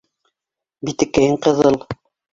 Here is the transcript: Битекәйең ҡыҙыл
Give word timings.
Битекәйең 0.89 1.37
ҡыҙыл 1.47 1.79